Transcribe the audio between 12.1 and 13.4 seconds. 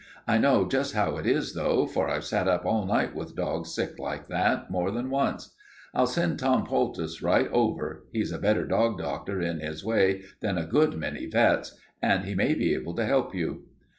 he may be able to help